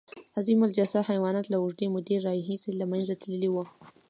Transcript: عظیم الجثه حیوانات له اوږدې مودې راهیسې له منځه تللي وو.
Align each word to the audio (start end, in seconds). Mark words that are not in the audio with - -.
عظیم 0.37 0.59
الجثه 0.67 0.99
حیوانات 1.11 1.45
له 1.49 1.57
اوږدې 1.61 1.87
مودې 1.93 2.17
راهیسې 2.27 2.71
له 2.79 2.85
منځه 2.91 3.13
تللي 3.21 3.49
وو. 3.51 3.63